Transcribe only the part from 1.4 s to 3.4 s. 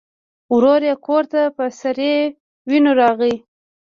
په سرې وینو راغی.